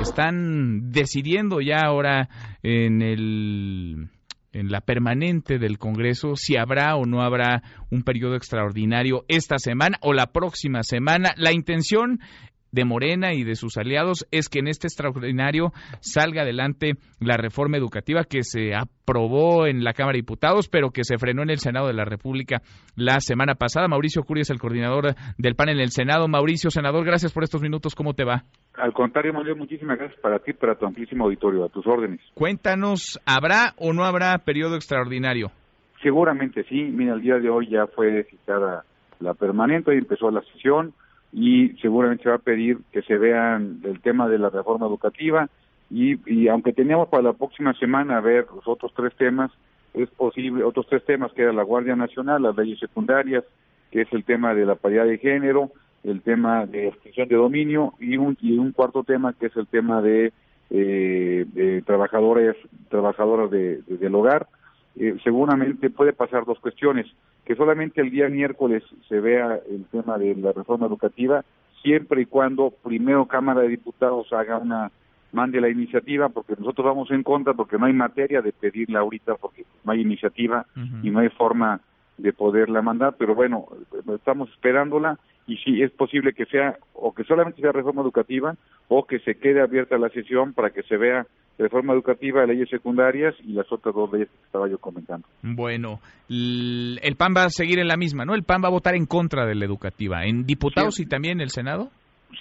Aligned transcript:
Están 0.00 0.90
decidiendo 0.90 1.60
ya 1.60 1.80
ahora 1.84 2.28
en 2.62 3.02
el 3.02 4.08
en 4.52 4.70
la 4.70 4.80
permanente 4.80 5.58
del 5.58 5.78
Congreso 5.78 6.34
si 6.34 6.56
habrá 6.56 6.96
o 6.96 7.04
no 7.04 7.22
habrá 7.22 7.62
un 7.90 8.02
periodo 8.02 8.34
extraordinario 8.34 9.24
esta 9.28 9.58
semana 9.58 9.98
o 10.00 10.12
la 10.12 10.32
próxima 10.32 10.82
semana. 10.82 11.34
La 11.36 11.52
intención 11.52 12.20
de 12.72 12.84
Morena 12.84 13.34
y 13.34 13.44
de 13.44 13.54
sus 13.54 13.76
aliados 13.76 14.26
es 14.30 14.48
que 14.48 14.58
en 14.58 14.68
este 14.68 14.86
extraordinario 14.86 15.72
salga 16.00 16.42
adelante 16.42 16.94
la 17.20 17.36
reforma 17.36 17.76
educativa 17.76 18.24
que 18.24 18.42
se 18.42 18.74
aprobó 18.74 19.66
en 19.66 19.84
la 19.84 19.92
Cámara 19.92 20.14
de 20.14 20.22
Diputados, 20.22 20.68
pero 20.68 20.90
que 20.90 21.04
se 21.04 21.18
frenó 21.18 21.42
en 21.42 21.50
el 21.50 21.58
Senado 21.58 21.86
de 21.86 21.94
la 21.94 22.04
República 22.04 22.62
la 22.96 23.20
semana 23.20 23.54
pasada. 23.54 23.88
Mauricio 23.88 24.22
Curi 24.22 24.42
es 24.42 24.50
el 24.50 24.58
coordinador 24.58 25.14
del 25.38 25.54
PAN 25.54 25.70
en 25.70 25.80
el 25.80 25.90
Senado. 25.90 26.28
Mauricio, 26.28 26.70
senador, 26.70 27.04
gracias 27.04 27.32
por 27.32 27.44
estos 27.44 27.62
minutos. 27.62 27.94
¿Cómo 27.94 28.14
te 28.14 28.24
va? 28.24 28.44
Al 28.74 28.92
contrario, 28.92 29.32
Manuel, 29.32 29.56
muchísimas 29.56 29.98
gracias 29.98 30.20
para 30.20 30.38
ti, 30.38 30.52
para 30.52 30.76
tu 30.76 30.86
amplísimo 30.86 31.24
auditorio, 31.24 31.64
a 31.64 31.68
tus 31.68 31.86
órdenes. 31.86 32.20
Cuéntanos, 32.34 33.20
¿habrá 33.26 33.74
o 33.76 33.92
no 33.92 34.04
habrá 34.04 34.38
periodo 34.38 34.76
extraordinario? 34.76 35.50
Seguramente 36.02 36.64
sí. 36.68 36.82
Mira, 36.82 37.14
el 37.14 37.22
día 37.22 37.38
de 37.38 37.50
hoy 37.50 37.68
ya 37.68 37.86
fue 37.86 38.24
citada 38.24 38.84
la 39.20 39.34
permanente, 39.34 39.94
y 39.94 39.98
empezó 39.98 40.30
la 40.30 40.42
sesión 40.52 40.94
y 41.32 41.70
seguramente 41.80 42.24
se 42.24 42.28
va 42.30 42.36
a 42.36 42.38
pedir 42.38 42.78
que 42.92 43.02
se 43.02 43.16
vean 43.16 43.80
el 43.84 44.00
tema 44.00 44.28
de 44.28 44.38
la 44.38 44.50
reforma 44.50 44.86
educativa 44.86 45.48
y, 45.90 46.18
y 46.30 46.48
aunque 46.48 46.72
teníamos 46.72 47.08
para 47.08 47.22
la 47.22 47.32
próxima 47.32 47.74
semana 47.74 48.20
ver 48.20 48.46
los 48.54 48.66
otros 48.66 48.92
tres 48.94 49.14
temas, 49.16 49.50
es 49.94 50.08
posible, 50.10 50.64
otros 50.64 50.86
tres 50.88 51.04
temas 51.04 51.32
que 51.32 51.42
era 51.42 51.52
la 51.52 51.62
Guardia 51.62 51.96
Nacional, 51.96 52.42
las 52.42 52.56
leyes 52.56 52.78
secundarias, 52.78 53.44
que 53.90 54.02
es 54.02 54.12
el 54.12 54.24
tema 54.24 54.54
de 54.54 54.66
la 54.66 54.74
paridad 54.74 55.06
de 55.06 55.18
género, 55.18 55.70
el 56.04 56.22
tema 56.22 56.66
de 56.66 56.88
extinción 56.88 57.28
de 57.28 57.36
dominio 57.36 57.94
y 57.98 58.16
un, 58.16 58.36
y 58.40 58.56
un 58.58 58.72
cuarto 58.72 59.02
tema 59.02 59.32
que 59.32 59.46
es 59.46 59.56
el 59.56 59.66
tema 59.66 60.02
de, 60.02 60.32
eh, 60.70 61.82
trabajadores, 61.86 62.56
trabajadoras 62.88 63.50
de, 63.50 63.82
del 63.82 64.14
hogar. 64.14 64.46
Eh, 64.96 65.16
seguramente 65.22 65.90
puede 65.90 66.12
pasar 66.12 66.44
dos 66.44 66.58
cuestiones 66.60 67.06
que 67.48 67.56
solamente 67.56 68.02
el 68.02 68.10
día 68.10 68.28
miércoles 68.28 68.82
se 69.08 69.20
vea 69.20 69.58
el 69.70 69.86
tema 69.86 70.18
de 70.18 70.34
la 70.34 70.52
reforma 70.52 70.86
educativa, 70.86 71.46
siempre 71.82 72.20
y 72.20 72.26
cuando 72.26 72.70
primero 72.70 73.24
Cámara 73.24 73.62
de 73.62 73.68
Diputados 73.68 74.30
haga 74.34 74.58
una 74.58 74.92
mande 75.32 75.58
la 75.58 75.70
iniciativa, 75.70 76.28
porque 76.28 76.56
nosotros 76.58 76.84
vamos 76.84 77.10
en 77.10 77.22
contra, 77.22 77.54
porque 77.54 77.78
no 77.78 77.86
hay 77.86 77.94
materia 77.94 78.42
de 78.42 78.52
pedirla 78.52 78.98
ahorita, 78.98 79.36
porque 79.36 79.64
no 79.82 79.92
hay 79.92 80.02
iniciativa 80.02 80.66
y 81.02 81.08
no 81.08 81.20
hay 81.20 81.30
forma 81.30 81.80
de 82.18 82.34
poderla 82.34 82.82
mandar, 82.82 83.14
pero 83.18 83.34
bueno, 83.34 83.64
estamos 84.14 84.50
esperándola 84.50 85.18
y 85.48 85.56
si 85.56 85.82
es 85.82 85.90
posible 85.90 86.34
que 86.34 86.44
sea 86.44 86.76
o 86.92 87.14
que 87.14 87.24
solamente 87.24 87.60
sea 87.62 87.72
reforma 87.72 88.02
educativa 88.02 88.54
o 88.86 89.06
que 89.06 89.18
se 89.20 89.34
quede 89.36 89.62
abierta 89.62 89.98
la 89.98 90.10
sesión 90.10 90.52
para 90.52 90.70
que 90.70 90.82
se 90.82 90.96
vea 90.96 91.26
reforma 91.58 91.94
educativa, 91.94 92.46
leyes 92.46 92.68
secundarias 92.68 93.34
y 93.42 93.54
las 93.54 93.70
otras 93.72 93.94
dos 93.94 94.12
leyes 94.12 94.28
que 94.28 94.44
estaba 94.44 94.68
yo 94.68 94.78
comentando. 94.78 95.26
Bueno, 95.42 96.00
el 96.28 97.16
PAN 97.16 97.34
va 97.36 97.44
a 97.44 97.50
seguir 97.50 97.80
en 97.80 97.88
la 97.88 97.96
misma, 97.96 98.24
¿no? 98.24 98.34
El 98.34 98.44
PAN 98.44 98.62
va 98.62 98.68
a 98.68 98.72
votar 98.72 98.94
en 98.94 99.06
contra 99.06 99.46
de 99.46 99.54
la 99.54 99.64
educativa, 99.64 100.24
en 100.24 100.44
diputados 100.44 101.00
y 101.00 101.06
también 101.06 101.38
en 101.38 101.40
el 101.40 101.50
Senado. 101.50 101.88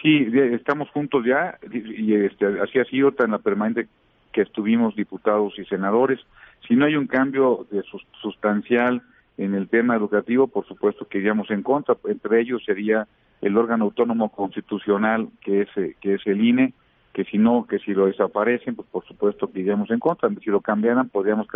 Sí, 0.01 0.27
estamos 0.51 0.89
juntos 0.89 1.23
ya 1.25 1.57
y 1.71 2.13
este, 2.13 2.45
así 2.61 2.77
ha 2.77 2.85
sido 2.85 3.13
tan 3.13 3.31
la 3.31 3.39
permanente 3.39 3.87
que 4.33 4.41
estuvimos 4.41 4.95
diputados 4.95 5.53
y 5.57 5.63
senadores. 5.65 6.19
Si 6.67 6.75
no 6.75 6.85
hay 6.85 6.95
un 6.95 7.07
cambio 7.07 7.65
de 7.71 7.81
sustancial 8.21 9.01
en 9.37 9.53
el 9.53 9.69
tema 9.69 9.95
educativo, 9.95 10.47
por 10.47 10.67
supuesto 10.67 11.07
que 11.07 11.19
iríamos 11.19 11.49
en 11.51 11.63
contra. 11.63 11.95
Entre 12.05 12.41
ellos 12.41 12.63
sería 12.65 13.07
el 13.41 13.57
órgano 13.57 13.85
autónomo 13.85 14.29
constitucional 14.29 15.29
que 15.41 15.61
es 15.61 15.69
que 16.01 16.15
es 16.15 16.21
el 16.25 16.43
INE 16.43 16.73
que 17.17 17.23
si 17.25 17.39
no, 17.39 17.65
que 17.67 17.79
si 17.79 17.93
lo 17.95 18.05
desaparecen, 18.05 18.75
pues 18.75 18.87
por 18.89 19.03
supuesto 19.07 19.51
que 19.51 19.61
iríamos 19.61 19.89
en 19.89 19.97
contra. 19.97 20.29
Si 20.29 20.51
lo 20.51 20.61
cambiaran, 20.61 21.09
podríamos 21.09 21.47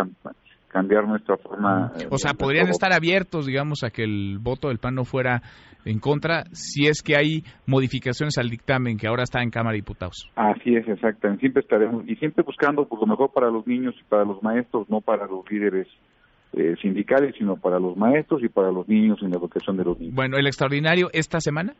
cambiar 0.69 1.07
nuestra 1.07 1.37
forma. 1.37 1.91
O 2.09 2.17
sea, 2.17 2.33
podrían 2.33 2.67
estar 2.69 2.91
abiertos, 2.91 3.45
digamos, 3.45 3.83
a 3.83 3.91
que 3.91 4.03
el 4.03 4.39
voto 4.39 4.69
del 4.69 4.79
PAN 4.79 4.95
no 4.95 5.05
fuera 5.05 5.43
en 5.85 5.99
contra 5.99 6.45
si 6.51 6.87
es 6.87 7.03
que 7.03 7.15
hay 7.15 7.43
modificaciones 7.67 8.39
al 8.39 8.49
dictamen 8.49 8.97
que 8.97 9.07
ahora 9.07 9.21
está 9.21 9.43
en 9.43 9.51
Cámara 9.51 9.73
de 9.73 9.81
Diputados. 9.81 10.31
Así 10.35 10.75
es, 10.75 10.87
exactamente. 10.87 11.41
Siempre 11.41 11.61
estaremos 11.61 12.09
y 12.09 12.15
siempre 12.15 12.43
buscando 12.43 12.87
pues, 12.87 12.99
lo 12.99 13.05
mejor 13.05 13.31
para 13.31 13.51
los 13.51 13.67
niños 13.67 13.93
y 14.01 14.03
para 14.05 14.25
los 14.25 14.41
maestros, 14.41 14.89
no 14.89 14.99
para 15.01 15.27
los 15.27 15.47
líderes 15.51 15.87
eh, 16.53 16.75
sindicales, 16.81 17.35
sino 17.37 17.55
para 17.55 17.79
los 17.79 17.95
maestros 17.95 18.43
y 18.43 18.49
para 18.49 18.71
los 18.71 18.87
niños 18.87 19.19
en 19.21 19.31
la 19.31 19.37
educación 19.37 19.77
de 19.77 19.85
los 19.85 19.99
niños. 19.99 20.15
Bueno, 20.15 20.37
¿el 20.37 20.47
extraordinario 20.47 21.09
esta 21.13 21.39
semana? 21.39 21.73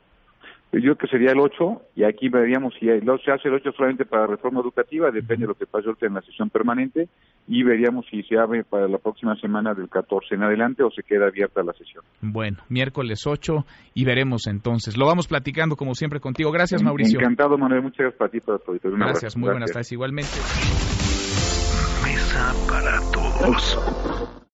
Yo 0.74 0.80
creo 0.80 0.96
que 0.96 1.08
sería 1.08 1.32
el 1.32 1.40
8 1.40 1.82
y 1.98 2.06
aquí 2.06 2.30
veríamos 2.30 2.74
si 2.80 2.86
se 2.86 3.32
hace 3.32 3.50
el 3.50 3.56
8 3.56 3.74
solamente 3.76 4.06
para 4.06 4.26
reforma 4.26 4.62
educativa, 4.62 5.12
depende 5.12 5.42
de 5.42 5.48
lo 5.48 5.56
que 5.56 5.66
pase 5.66 5.88
ahorita 5.88 6.08
en 6.08 6.14
la 6.14 6.22
sesión 6.22 6.50
permanente 6.50 7.10
y 7.46 7.64
veríamos 7.64 8.06
si 8.10 8.24
se 8.24 8.38
abre 8.38 8.64
para 8.64 8.88
la 8.88 8.98
próxima 8.98 9.36
semana 9.36 9.74
del 9.74 9.90
14 9.90 10.36
en 10.36 10.44
adelante 10.44 10.82
o 10.84 10.90
se 10.90 11.04
queda 11.04 11.28
abierta 11.28 11.62
la 11.62 11.74
sesión. 11.74 12.06
Bueno, 12.22 12.60
miércoles 12.70 13.28
8 13.28 13.66
y 13.96 14.06
veremos 14.06 14.48
entonces. 14.48 14.96
Lo 14.98 15.08
vamos 15.08 15.28
platicando 15.28 15.76
como 15.76 15.94
siempre 15.94 16.22
contigo. 16.22 16.52
Gracias, 16.52 16.82
Mauricio. 16.82 17.20
Encantado, 17.20 17.58
Manuel. 17.58 17.82
Muchas 17.82 18.00
gracias 18.00 18.18
para 18.18 18.32
ti 18.32 18.40
para 18.40 18.58
tu 18.60 18.72
Gracias, 18.82 19.36
muy 19.36 19.50
buenas 19.50 19.72
tardes 19.74 19.92
igualmente. 19.92 20.32
Mesa 22.06 22.54
para 22.70 23.02
todos. 23.12 24.41